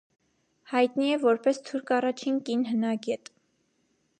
Հայտնի 0.71 1.09
է 1.17 1.19
որպես 1.25 1.59
թուրք 1.67 1.93
առաջին 1.99 2.41
կին 2.49 2.65
հնագետ։ 2.71 3.31